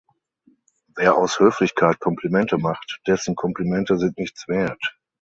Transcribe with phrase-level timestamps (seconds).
[0.95, 4.81] Wer aus Höflichkeit Komplimente macht, dessen Komplimente sind nichts wert.